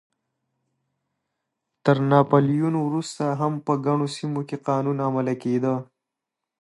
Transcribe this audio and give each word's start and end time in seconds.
تر 1.83 1.97
ناپلیون 2.11 2.75
وروسته 2.81 3.23
هم 3.39 3.53
په 3.65 3.73
ګڼو 3.85 4.07
سیمو 4.15 4.41
کې 4.47 4.57
قانون 4.67 4.97
عملی 5.07 5.35
کېده. 5.43 5.75